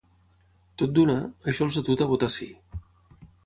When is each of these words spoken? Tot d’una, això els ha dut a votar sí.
Tot 0.83 0.95
d’una, 0.95 1.17
això 1.53 1.67
els 1.69 1.77
ha 1.77 1.83
dut 1.91 2.05
a 2.07 2.11
votar 2.15 2.33
sí. 2.41 2.49